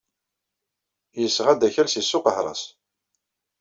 [1.21, 2.61] Yesɣa-d akal seg Suq Ahṛas.